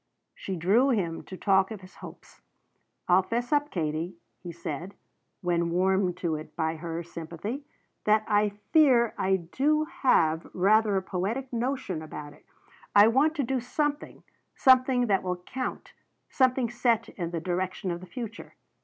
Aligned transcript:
She 0.33 0.55
drew 0.55 0.89
him 0.89 1.21
to 1.25 1.37
talk 1.37 1.69
of 1.69 1.81
his 1.81 1.97
hopes. 1.97 2.41
"I'll 3.07 3.21
fess 3.21 3.53
up, 3.53 3.69
Katie," 3.69 4.15
he 4.39 4.51
said, 4.51 4.95
when 5.41 5.69
warmed 5.69 6.17
to 6.25 6.37
it 6.37 6.55
by 6.55 6.77
her 6.77 7.03
sympathy, 7.03 7.65
"that 8.05 8.25
I 8.27 8.49
fear 8.73 9.13
I 9.15 9.35
do 9.35 9.83
have 9.83 10.47
rather 10.55 10.95
a 10.95 11.03
poetic 11.03 11.53
notion 11.53 12.01
about 12.01 12.33
it. 12.33 12.43
I 12.95 13.09
want 13.09 13.35
to 13.35 13.43
do 13.43 13.59
something 13.59 14.23
something 14.55 15.05
that 15.05 15.21
will 15.21 15.37
count, 15.37 15.93
something 16.31 16.71
set 16.71 17.09
in 17.09 17.29
the 17.29 17.39
direction 17.39 17.91
of 17.91 17.99
the 17.99 18.07
future. 18.07 18.55